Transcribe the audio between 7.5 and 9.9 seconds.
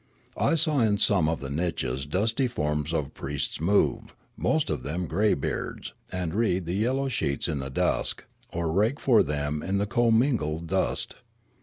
the dusk, or rake for them in the